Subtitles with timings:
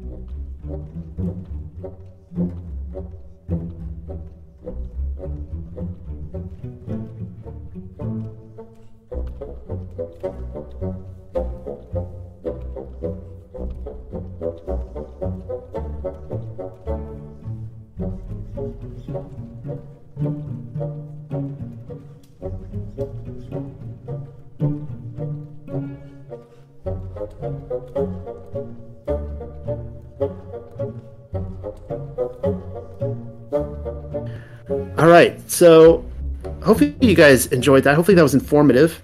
[0.00, 0.30] Thank
[3.72, 3.89] you.
[37.10, 37.94] You guys enjoyed that.
[37.94, 39.02] Hopefully that was informative.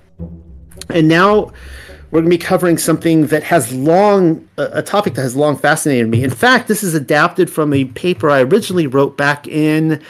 [0.89, 1.53] And now
[2.11, 6.09] we're going to be covering something that has long, a topic that has long fascinated
[6.09, 6.23] me.
[6.23, 10.03] In fact, this is adapted from a paper I originally wrote back in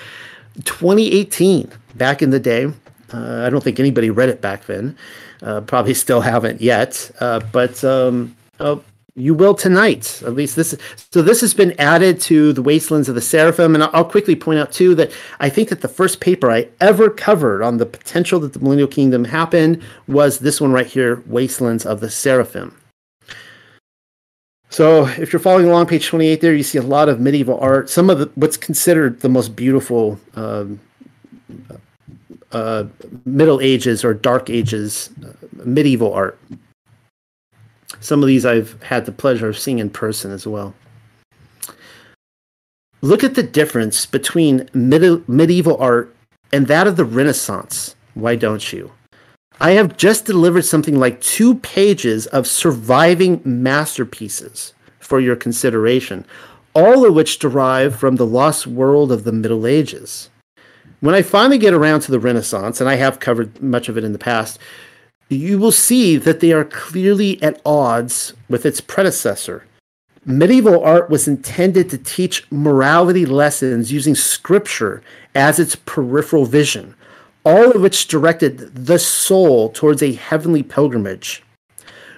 [0.65, 2.67] 2018, back in the day.
[3.13, 4.97] Uh, I don't think anybody read it back then.
[5.43, 7.11] Uh, probably still haven't yet.
[7.19, 8.77] Uh, but um, uh,
[9.17, 10.23] you will tonight.
[10.25, 10.77] At least this.
[11.11, 14.61] So this has been added to the Wastelands of the Seraphim, and I'll quickly point
[14.61, 18.39] out too that I think that the first paper I ever covered on the potential
[18.41, 22.79] that the Millennial Kingdom happened was this one right here, Wastelands of the Seraphim.
[24.69, 27.89] So if you're following along page 28 there, you see a lot of medieval art.
[27.89, 30.79] Some of the, what's considered the most beautiful um,
[32.53, 32.85] uh,
[33.25, 35.33] Middle Ages or Dark Ages uh,
[35.65, 36.39] medieval art.
[38.01, 40.75] Some of these I've had the pleasure of seeing in person as well.
[43.01, 46.15] Look at the difference between medieval art
[46.53, 47.95] and that of the Renaissance.
[48.15, 48.93] Why don't you?
[49.61, 56.27] I have just delivered something like two pages of surviving masterpieces for your consideration,
[56.75, 60.29] all of which derive from the lost world of the Middle Ages.
[61.01, 64.05] When I finally get around to the Renaissance, and I have covered much of it
[64.05, 64.59] in the past,
[65.29, 69.65] you will see that they are clearly at odds with its predecessor.
[70.25, 75.03] Medieval art was intended to teach morality lessons using scripture
[75.35, 76.95] as its peripheral vision,
[77.45, 81.43] all of which directed the soul towards a heavenly pilgrimage.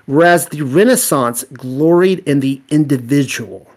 [0.06, 3.71] Whereas the Renaissance gloried in the individual.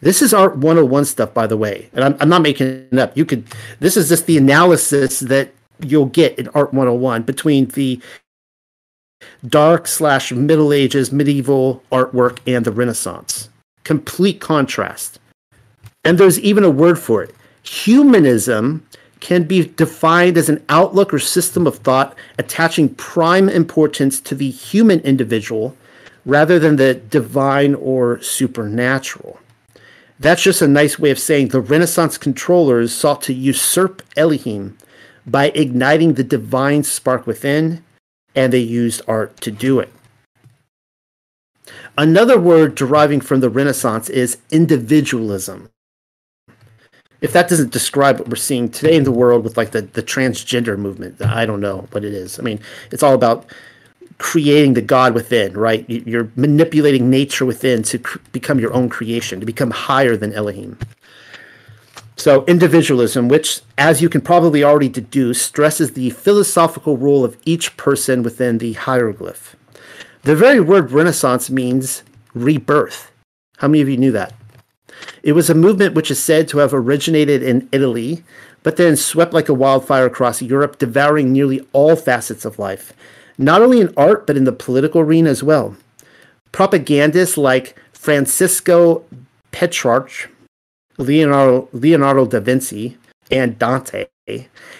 [0.00, 3.16] This is Art 101 stuff, by the way, and I'm, I'm not making it up.
[3.16, 3.44] You could,
[3.78, 8.00] this is just the analysis that you'll get in Art 101 between the
[9.46, 13.48] dark slash Middle Ages medieval artwork and the Renaissance.
[13.84, 15.18] Complete contrast.
[16.04, 17.34] And there's even a word for it.
[17.62, 18.86] Humanism
[19.20, 24.50] can be defined as an outlook or system of thought attaching prime importance to the
[24.50, 25.74] human individual
[26.26, 29.38] rather than the divine or supernatural.
[30.20, 34.76] That's just a nice way of saying the Renaissance controllers sought to usurp Elohim
[35.26, 37.82] by igniting the divine spark within
[38.34, 39.92] and they used art to do it.
[41.96, 45.70] Another word deriving from the Renaissance is individualism.
[47.20, 50.02] If that doesn't describe what we're seeing today in the world with like the, the
[50.02, 52.38] transgender movement, I don't know what it is.
[52.38, 53.46] I mean, it's all about
[54.18, 55.88] creating the God within, right?
[55.88, 60.78] You're manipulating nature within to cr- become your own creation, to become higher than Elohim.
[62.16, 67.76] So, individualism, which, as you can probably already deduce, stresses the philosophical role of each
[67.76, 69.56] person within the hieroglyph.
[70.22, 73.10] The very word Renaissance means rebirth.
[73.58, 74.32] How many of you knew that?
[75.22, 78.22] It was a movement which is said to have originated in Italy,
[78.62, 82.92] but then swept like a wildfire across Europe, devouring nearly all facets of life,
[83.36, 85.76] not only in art, but in the political arena as well.
[86.52, 89.04] Propagandists like Francisco
[89.50, 90.30] Petrarch
[90.98, 92.96] Leonardo, Leonardo da Vinci
[93.30, 94.06] and Dante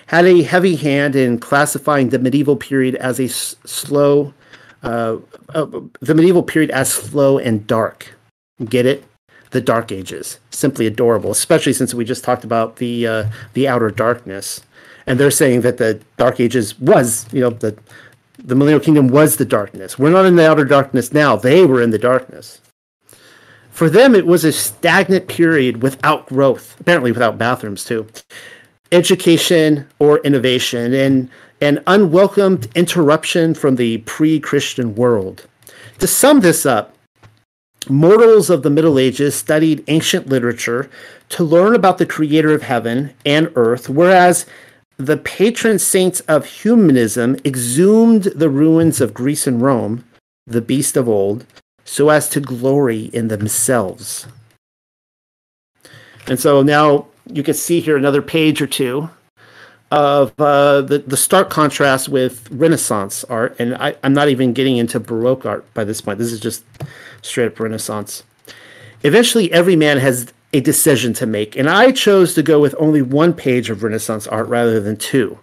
[0.07, 4.33] had a heavy hand in classifying the medieval period as a s- slow,
[4.83, 5.17] uh,
[5.55, 5.67] uh,
[6.01, 8.15] the medieval period as slow and dark.
[8.65, 9.05] Get it?
[9.51, 11.31] The Dark Ages, simply adorable.
[11.31, 14.63] Especially since we just talked about the uh, the outer darkness,
[15.07, 17.77] and they're saying that the Dark Ages was, you know, the
[18.43, 19.97] the Millennial Kingdom was the darkness.
[19.97, 21.37] We're not in the outer darkness now.
[21.37, 22.61] They were in the darkness.
[23.75, 28.07] For them, it was a stagnant period without growth, apparently without bathrooms too,
[28.93, 31.29] education or innovation, and
[31.61, 35.49] an unwelcomed interruption from the pre Christian world.
[35.99, 36.95] To sum this up,
[37.89, 40.89] mortals of the Middle Ages studied ancient literature
[41.31, 44.47] to learn about the creator of heaven and earth, whereas
[44.99, 50.05] the patron saints of humanism exhumed the ruins of Greece and Rome,
[50.47, 51.45] the beast of old,
[51.85, 54.27] so as to glory in themselves.
[56.27, 59.11] And so now you can see here another page or two
[59.91, 63.55] of uh, the, the stark contrast with Renaissance art.
[63.59, 66.19] And I, I'm not even getting into Baroque art by this point.
[66.19, 66.65] This is just
[67.23, 68.25] straight up Renaissance.
[69.03, 73.03] Eventually, every man has a decision to make, and I chose to go with only
[73.03, 75.39] one page of Renaissance art rather than two.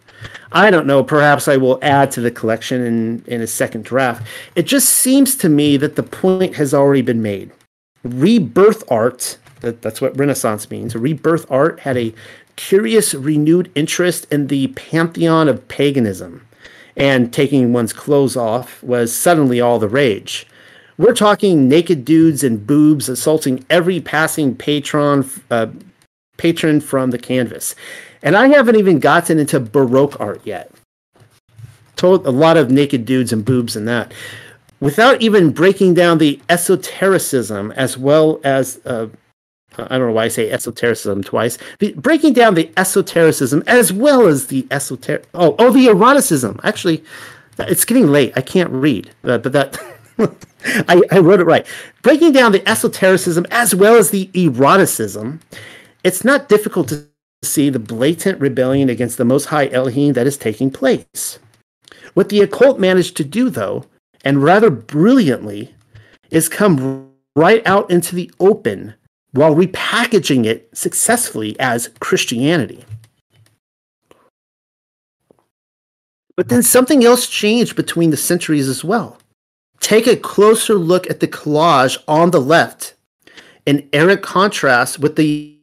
[0.52, 4.26] I don't know, perhaps I will add to the collection in, in a second draft.
[4.56, 7.52] It just seems to me that the point has already been made.
[8.04, 12.14] Rebirth art, that, that's what Renaissance means, rebirth art had a
[12.56, 16.46] curious renewed interest in the pantheon of paganism,
[16.96, 20.46] and taking one's clothes off was suddenly all the rage.
[20.98, 25.68] We're talking naked dudes and boobs assaulting every passing patron uh,
[26.38, 27.76] patron from the canvas.
[28.24, 30.72] And I haven't even gotten into Baroque art yet.
[31.96, 34.14] Told a lot of naked dudes and boobs and that.
[34.80, 39.08] Without even breaking down the esotericism as well as uh,
[39.78, 41.58] I don't know why I say esotericism twice.
[41.96, 45.26] Breaking down the esotericism as well as the esoteric.
[45.34, 46.60] Oh, oh, the eroticism.
[46.64, 47.04] Actually,
[47.58, 48.34] it's getting late.
[48.36, 49.78] I can't read, uh, but that
[50.90, 51.66] I, I wrote it right.
[52.02, 55.40] Breaking down the esotericism as well as the eroticism.
[56.04, 57.08] It's not difficult to
[57.44, 61.40] see the blatant rebellion against the Most High Elohim that is taking place.
[62.14, 63.86] What the occult managed to do, though,
[64.24, 65.74] and rather brilliantly,
[66.30, 68.94] is come right out into the open
[69.32, 72.84] while repackaging it successfully as Christianity.
[76.36, 79.18] But then something else changed between the centuries as well.
[79.80, 82.96] Take a closer look at the collage on the left,
[83.66, 85.61] in errant contrast with the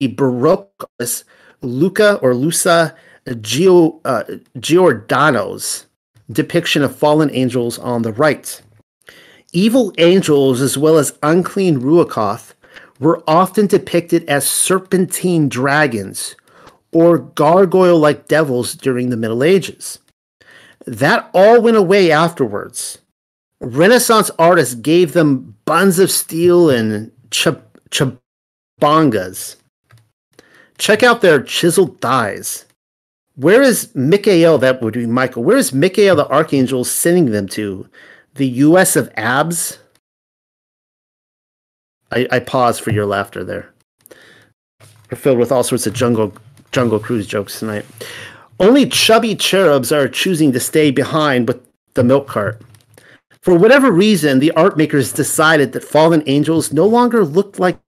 [0.00, 1.24] Baroque artist
[1.62, 2.94] Luca or Lusa
[3.26, 4.24] Gio, uh,
[4.58, 5.86] Giordano's
[6.30, 8.60] depiction of fallen angels on the right.
[9.52, 12.52] Evil angels, as well as unclean Ruachoth,
[13.00, 16.36] were often depicted as serpentine dragons
[16.92, 19.98] or gargoyle like devils during the Middle Ages.
[20.86, 22.98] That all went away afterwards.
[23.60, 27.48] Renaissance artists gave them buns of steel and ch-
[27.90, 29.56] chabangas.
[30.78, 32.66] Check out their chiseled thighs.
[33.34, 34.58] Where is Michael?
[34.58, 35.44] That would be Michael.
[35.44, 37.88] Where is Michael the Archangel sending them to?
[38.34, 38.96] The U.S.
[38.96, 39.78] of abs?
[42.12, 43.72] I, I pause for your laughter there.
[45.10, 46.32] We're filled with all sorts of jungle
[46.72, 47.84] jungle cruise jokes tonight.
[48.58, 51.60] Only chubby cherubs are choosing to stay behind with
[51.94, 52.60] the milk cart.
[53.42, 57.78] For whatever reason, the art makers decided that fallen angels no longer looked like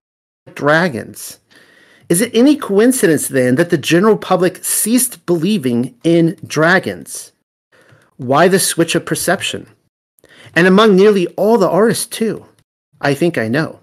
[0.54, 1.40] dragons.
[2.08, 7.32] Is it any coincidence then that the general public ceased believing in dragons?
[8.16, 9.66] Why the switch of perception?
[10.54, 12.46] And among nearly all the artists, too.
[13.00, 13.80] I think I know.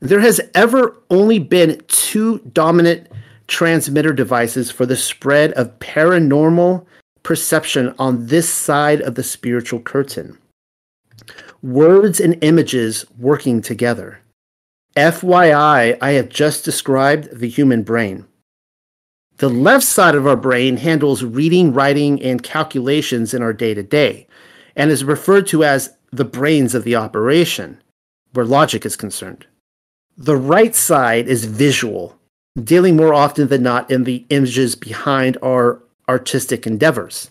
[0.00, 3.08] There has ever only been two dominant
[3.46, 6.84] transmitter devices for the spread of paranormal
[7.22, 10.38] perception on this side of the spiritual curtain.
[11.62, 14.21] Words and images working together.
[14.96, 18.26] FYI, I have just described the human brain.
[19.38, 23.82] The left side of our brain handles reading, writing, and calculations in our day to
[23.82, 24.26] day,
[24.76, 27.80] and is referred to as the brains of the operation,
[28.34, 29.46] where logic is concerned.
[30.18, 32.18] The right side is visual,
[32.62, 37.30] dealing more often than not in the images behind our artistic endeavors.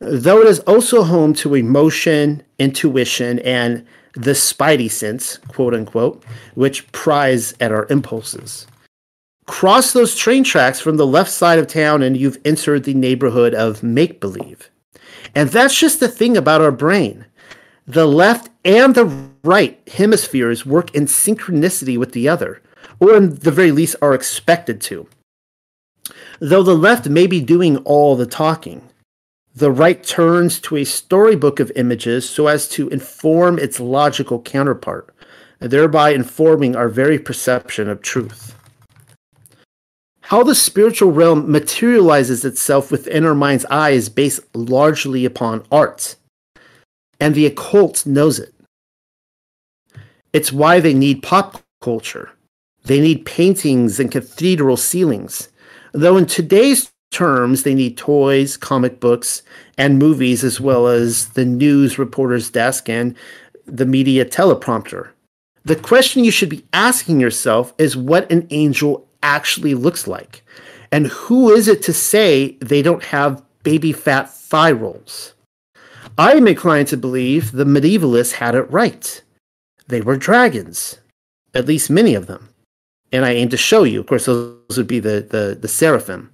[0.00, 3.84] Though it is also home to emotion, intuition, and
[4.18, 6.24] the spidey sense, quote unquote,
[6.54, 8.66] which pries at our impulses.
[9.46, 13.54] Cross those train tracks from the left side of town and you've entered the neighborhood
[13.54, 14.70] of make believe.
[15.34, 17.24] And that's just the thing about our brain.
[17.86, 19.06] The left and the
[19.44, 22.60] right hemispheres work in synchronicity with the other,
[23.00, 25.08] or in the very least are expected to.
[26.40, 28.87] Though the left may be doing all the talking,
[29.54, 35.14] the right turns to a storybook of images so as to inform its logical counterpart,
[35.58, 38.54] thereby informing our very perception of truth.
[40.20, 46.16] How the spiritual realm materializes itself within our mind's eye is based largely upon art,
[47.18, 48.54] and the occult knows it.
[50.32, 52.30] It's why they need pop culture.
[52.84, 55.48] They need paintings and cathedral ceilings.
[55.92, 59.42] Though in today's terms, they need toys, comic books,
[59.76, 63.14] and movies, as well as the news reporter's desk and
[63.66, 65.10] the media teleprompter.
[65.64, 70.42] The question you should be asking yourself is what an angel actually looks like.
[70.90, 75.34] And who is it to say they don't have baby fat thigh rolls?
[76.16, 79.22] I am inclined to believe the medievalists had it right.
[79.88, 80.98] They were dragons,
[81.54, 82.48] at least many of them.
[83.12, 84.00] And I aim to show you.
[84.00, 86.30] Of course, those would be the, the, the seraphim.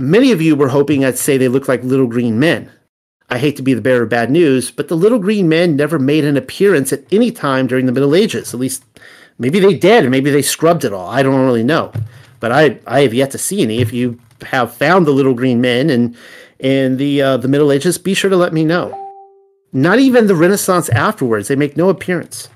[0.00, 2.70] Many of you were hoping I'd say they look like little green men.
[3.28, 5.98] I hate to be the bearer of bad news, but the little green men never
[5.98, 8.54] made an appearance at any time during the Middle Ages.
[8.54, 8.82] At least,
[9.38, 11.10] maybe they did, and maybe they scrubbed it all.
[11.10, 11.92] I don't really know,
[12.40, 13.80] but I I have yet to see any.
[13.80, 16.16] If you have found the little green men in
[16.58, 18.96] in the uh, the Middle Ages, be sure to let me know.
[19.70, 22.48] Not even the Renaissance afterwards; they make no appearance.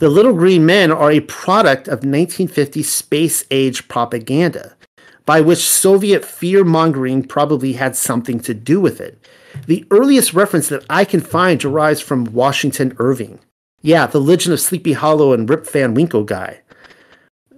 [0.00, 4.74] The little green men are a product of 1950 space age propaganda
[5.30, 9.16] by which Soviet fear mongering probably had something to do with it.
[9.66, 13.38] The earliest reference that I can find derives from Washington Irving.
[13.80, 16.62] Yeah, the Legend of Sleepy Hollow and Rip Van Winkle guy.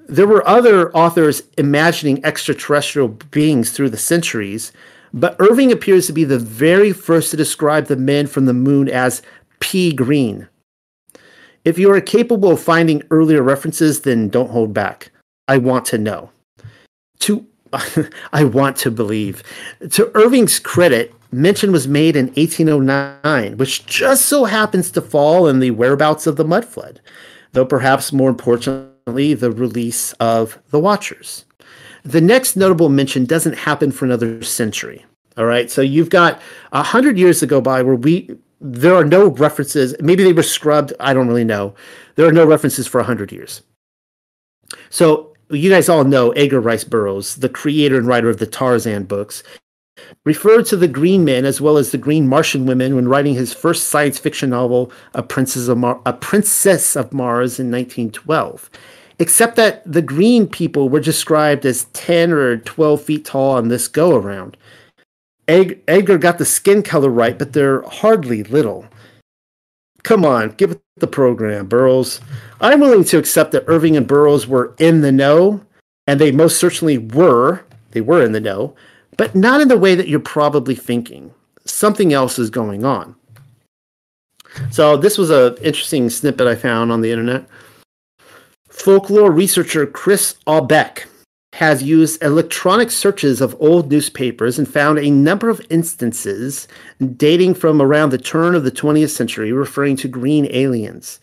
[0.07, 4.71] There were other authors imagining extraterrestrial beings through the centuries,
[5.15, 8.91] but Irving appears to be the very first to describe the men from the moon
[8.91, 9.23] as
[9.61, 10.47] pea green.
[11.65, 15.11] If you are capable of finding earlier references, then don't hold back.
[15.49, 16.29] I want to know.
[17.21, 17.47] To
[18.33, 19.43] I want to believe.
[19.91, 25.61] To Irving's credit, mention was made in 1809, which just so happens to fall in
[25.61, 27.01] the whereabouts of the mud flood,
[27.53, 31.45] though perhaps more importantly, the release of the Watchers.
[32.05, 35.05] The next notable mention doesn't happen for another century.
[35.37, 36.41] All right, so you've got
[36.73, 39.95] a hundred years to go by where we there are no references.
[40.01, 40.93] Maybe they were scrubbed.
[41.01, 41.75] I don't really know.
[42.15, 43.63] There are no references for a hundred years.
[44.91, 49.05] So you guys all know Edgar Rice Burroughs, the creator and writer of the Tarzan
[49.05, 49.43] books,
[50.25, 53.53] referred to the Green Men as well as the Green Martian Women when writing his
[53.53, 58.71] first science fiction novel, A Princess of, Mar- A Princess of Mars, in 1912.
[59.19, 63.87] Except that the green people were described as 10 or 12 feet tall on this
[63.87, 64.57] go around.
[65.47, 68.87] Ed- Edgar got the skin color right, but they're hardly little.
[70.03, 72.21] Come on, give it the program, Burroughs.
[72.63, 75.61] I'm willing to accept that Irving and Burroughs were in the know,
[76.07, 77.65] and they most certainly were.
[77.91, 78.77] They were in the know,
[79.17, 81.35] but not in the way that you're probably thinking.
[81.65, 83.17] Something else is going on.
[84.71, 87.47] So this was an interesting snippet I found on the internet.
[88.69, 91.07] Folklore researcher Chris Aubeck
[91.55, 96.69] has used electronic searches of old newspapers and found a number of instances
[97.17, 101.19] dating from around the turn of the 20th century referring to green aliens.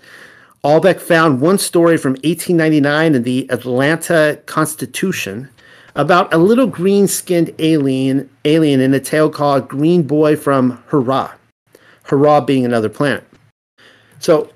[0.63, 5.49] Aubeck found one story from 1899 in the Atlanta Constitution
[5.95, 11.33] about a little green-skinned alien alien in a tale called Green Boy from Hurrah.
[12.03, 13.23] Hurrah being another planet.
[14.19, 14.51] So,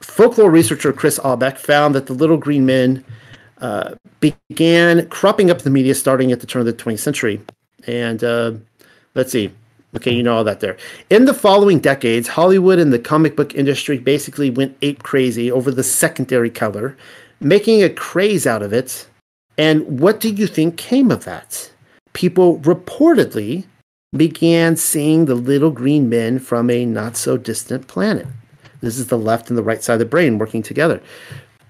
[0.00, 3.04] folklore researcher Chris Aubeck found that the little green men
[3.60, 7.40] uh, began cropping up the media starting at the turn of the 20th century.
[7.86, 8.52] And uh,
[9.14, 9.52] let's see.
[9.98, 10.76] Okay, you know all that there.
[11.10, 15.72] In the following decades, Hollywood and the comic book industry basically went ape crazy over
[15.72, 16.96] the secondary color,
[17.40, 19.08] making a craze out of it.
[19.56, 21.72] And what do you think came of that?
[22.12, 23.64] People reportedly
[24.16, 28.28] began seeing the little green men from a not so distant planet.
[28.80, 31.02] This is the left and the right side of the brain working together.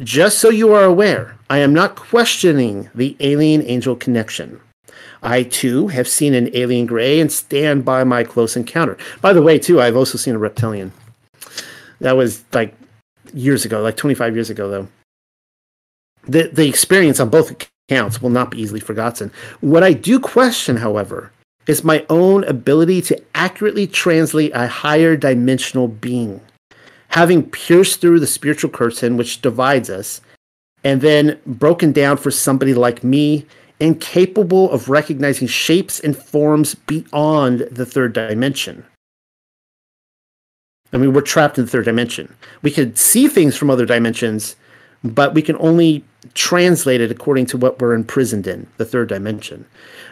[0.02, 4.61] Just so you are aware, I am not questioning the alien angel connection.
[5.22, 8.96] I too have seen an alien gray and stand by my close encounter.
[9.20, 10.92] By the way, too, I've also seen a reptilian.
[12.00, 12.75] That was like
[13.32, 14.88] years ago, like 25 years ago, though.
[16.25, 19.32] The, the experience on both accounts will not be easily forgotten.
[19.60, 21.32] What I do question, however,
[21.66, 26.40] is my own ability to accurately translate a higher dimensional being
[27.08, 30.20] having pierced through the spiritual curtain which divides us,
[30.84, 33.44] and then broken down for somebody like me,
[33.80, 38.85] incapable of recognizing shapes and forms beyond the third dimension.
[40.92, 42.35] I mean, we're trapped in the third dimension.
[42.62, 44.56] We could see things from other dimensions,
[45.04, 46.02] but we can only
[46.35, 49.66] translate it according to what we're imprisoned in, the third dimension.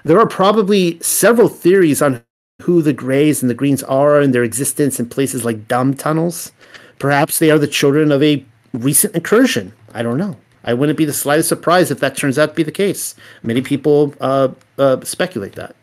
[0.04, 2.22] There are probably several theories on
[2.62, 6.52] who the grays and the greens are and their existence in places like dumb tunnels.
[6.98, 9.72] Perhaps they are the children of a recent incursion.
[9.92, 10.36] I don't know.
[10.66, 13.14] I wouldn't be the slightest surprise if that turns out to be the case.
[13.42, 15.76] Many people uh, uh, speculate that.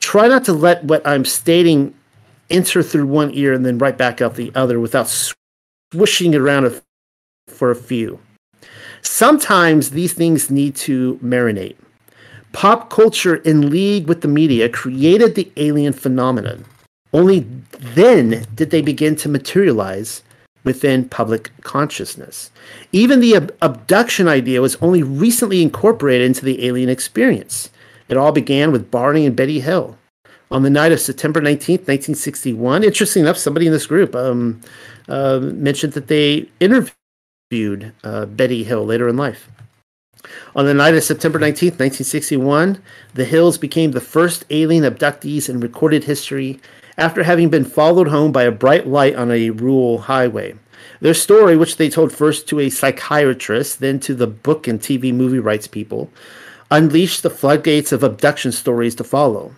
[0.00, 1.94] Try not to let what I'm stating
[2.50, 5.08] enter through one ear and then right back out the other without
[5.92, 6.80] swishing it around
[7.48, 8.18] for a few.
[9.02, 11.76] Sometimes these things need to marinate.
[12.52, 16.64] Pop culture, in league with the media, created the alien phenomenon.
[17.12, 17.40] Only
[17.78, 20.22] then did they begin to materialize
[20.64, 22.50] within public consciousness.
[22.90, 27.70] Even the ab- abduction idea was only recently incorporated into the alien experience.
[28.08, 29.96] It all began with Barney and Betty Hill.
[30.50, 34.60] On the night of September 19th, 1961, interesting enough, somebody in this group um,
[35.08, 39.50] uh, mentioned that they interviewed uh, Betty Hill later in life.
[40.56, 42.80] On the night of September 19th, 1961,
[43.14, 46.60] the Hills became the first alien abductees in recorded history
[46.96, 50.54] after having been followed home by a bright light on a rural highway.
[51.00, 55.12] Their story, which they told first to a psychiatrist, then to the book and TV
[55.12, 56.10] movie rights people,
[56.70, 59.54] unleashed the floodgates of abduction stories to follow.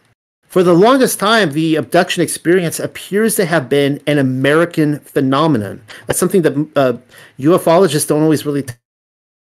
[0.48, 5.82] For the longest time, the abduction experience appears to have been an American phenomenon.
[6.06, 6.94] That's something that uh,
[7.38, 8.64] ufologists don't always really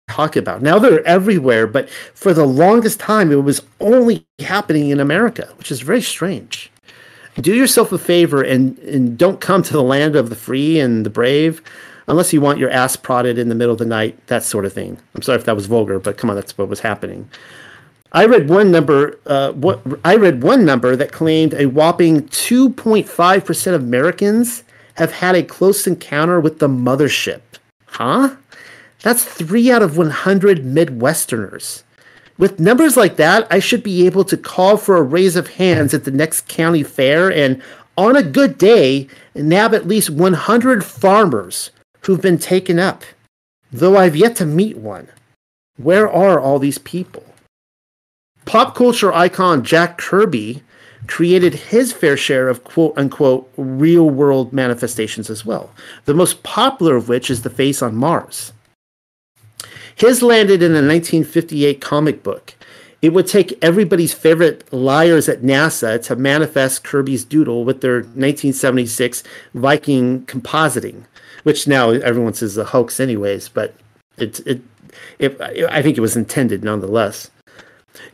[0.10, 0.62] talk about.
[0.62, 5.72] Now they're everywhere, but for the longest time, it was only happening in America, which
[5.72, 6.72] is very strange.
[7.40, 11.06] Do yourself a favor and, and don't come to the land of the free and
[11.06, 11.62] the brave
[12.08, 14.74] unless you want your ass prodded in the middle of the night, that sort of
[14.74, 14.98] thing.
[15.16, 17.30] I'm sorry if that was vulgar, but come on, that's what was happening.
[18.12, 19.18] I read one number.
[19.26, 24.64] Uh, what I read one number that claimed a whopping 2.5 percent of Americans
[24.96, 27.42] have had a close encounter with the mothership.
[27.88, 28.36] Huh?
[29.02, 31.84] That's three out of 100 Midwesterners.
[32.38, 35.94] With numbers like that, I should be able to call for a raise of hands
[35.94, 37.62] at the next county fair and,
[37.96, 41.70] on a good day, nab at least 100 farmers
[42.02, 43.04] who've been taken up,
[43.72, 45.10] though I've yet to meet one.
[45.78, 47.24] Where are all these people?
[48.46, 50.64] Pop culture icon Jack Kirby
[51.08, 55.72] created his fair share of quote unquote real world manifestations as well,
[56.06, 58.54] the most popular of which is the face on Mars.
[59.96, 62.56] His landed in a 1958 comic book.
[63.02, 69.24] It would take everybody's favorite liars at NASA to manifest Kirby's doodle with their 1976
[69.54, 71.04] Viking compositing,
[71.44, 73.50] which now everyone says is a hoax, anyways.
[73.50, 73.76] But
[74.18, 74.62] it, it,
[75.20, 77.30] it, I think it was intended nonetheless.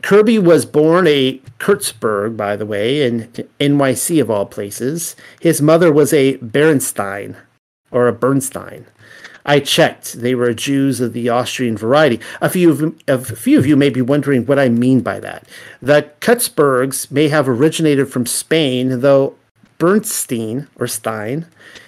[0.02, 3.28] Kirby was born a Kurtzberg, by the way, in
[3.60, 5.16] NYC of all places.
[5.40, 7.36] His mother was a Berenstein
[7.90, 8.86] or a Bernstein.
[9.44, 10.14] I checked.
[10.14, 12.20] They were Jews of the Austrian variety.
[12.40, 15.46] A few of, a few of you may be wondering what I mean by that.
[15.80, 19.34] The Kurtzbergs may have originated from Spain, though
[19.78, 21.46] Bernstein or Stein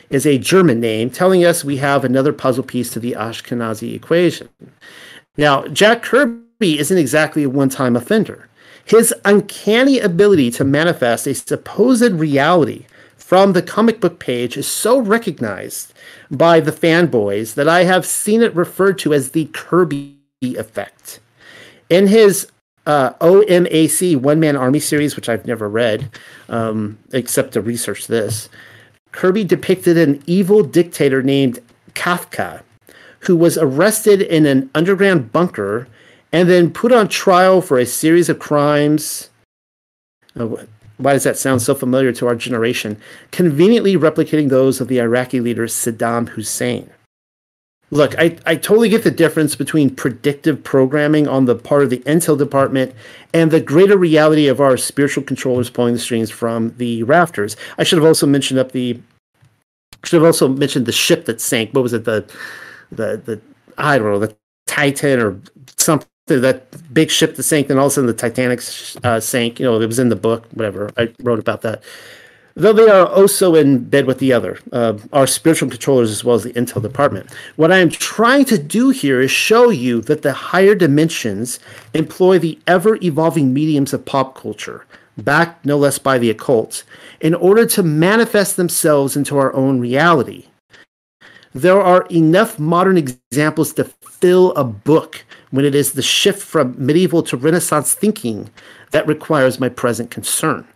[0.08, 4.48] is a German name, telling us we have another puzzle piece to the Ashkenazi equation.
[5.36, 8.48] Now, Jack Kirby isn't exactly a one time offender.
[8.84, 12.86] His uncanny ability to manifest a supposed reality
[13.32, 15.94] from the comic book page is so recognized
[16.30, 21.18] by the fanboys that I have seen it referred to as the Kirby effect.
[21.88, 22.48] In his
[22.84, 26.10] uh, OMAC One Man Army series, which I've never read,
[26.50, 28.50] um, except to research this,
[29.12, 31.58] Kirby depicted an evil dictator named
[31.94, 32.60] Kafka,
[33.20, 35.88] who was arrested in an underground bunker
[36.32, 39.30] and then put on trial for a series of crimes.
[40.38, 40.48] Uh,
[41.02, 43.00] why does that sound so familiar to our generation?
[43.30, 46.90] Conveniently replicating those of the Iraqi leader Saddam Hussein.
[47.90, 51.98] Look, I, I totally get the difference between predictive programming on the part of the
[51.98, 52.94] intel department
[53.34, 57.54] and the greater reality of our spiritual controllers pulling the strings from the rafters.
[57.76, 58.98] I should have also mentioned up the
[60.04, 61.72] should have also mentioned the ship that sank.
[61.72, 62.04] What was it?
[62.04, 62.24] The
[62.90, 63.40] the the
[63.76, 64.34] I don't know the
[64.66, 65.38] Titan or
[65.76, 68.60] something that big ship that sank, then all of a sudden the Titanic
[69.04, 69.58] uh, sank.
[69.58, 70.90] You know, it was in the book, whatever.
[70.96, 71.82] I wrote about that.
[72.54, 76.36] Though they are also in bed with the other, uh, our spiritual controllers as well
[76.36, 77.32] as the intel department.
[77.56, 81.60] What I am trying to do here is show you that the higher dimensions
[81.94, 84.84] employ the ever evolving mediums of pop culture,
[85.16, 86.84] backed no less by the occult,
[87.22, 90.46] in order to manifest themselves into our own reality.
[91.54, 96.74] There are enough modern examples to fill a book when it is the shift from
[96.76, 98.50] medieval to Renaissance thinking
[98.90, 100.66] that requires my present concern.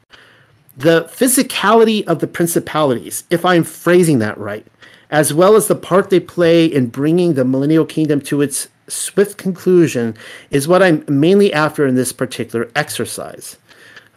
[0.76, 4.66] The physicality of the principalities, if I'm phrasing that right,
[5.10, 9.38] as well as the part they play in bringing the millennial kingdom to its swift
[9.38, 10.14] conclusion,
[10.50, 13.56] is what I'm mainly after in this particular exercise.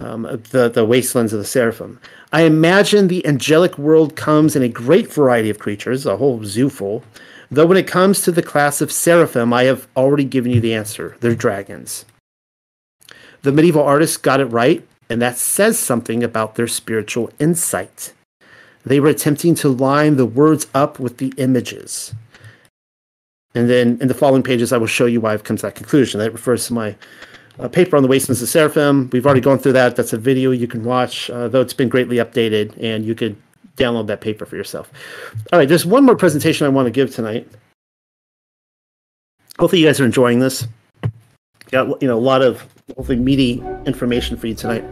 [0.02, 2.00] Um, the, the wastelands of the seraphim.
[2.32, 6.70] I imagine the angelic world comes in a great variety of creatures, a whole zoo
[6.70, 7.04] full,
[7.52, 10.74] Though when it comes to the class of seraphim, I have already given you the
[10.74, 11.18] answer.
[11.20, 12.06] They're dragons.
[13.42, 18.14] The medieval artists got it right, and that says something about their spiritual insight.
[18.86, 22.14] They were attempting to line the words up with the images.
[23.56, 25.76] And then in the following pages, I will show you why I've come to that
[25.76, 26.20] conclusion.
[26.20, 26.96] That refers to my
[27.58, 29.10] uh, paper on the Wastelands of Seraphim.
[29.12, 29.96] We've already gone through that.
[29.96, 33.36] That's a video you can watch, uh, though it's been greatly updated, and you could
[33.76, 34.92] download that paper for yourself.
[35.52, 37.48] All right, there's one more presentation I want to give tonight.
[39.58, 40.68] Hopefully, you guys are enjoying this.
[41.72, 44.84] Got you know a lot of hopefully meaty information for you tonight.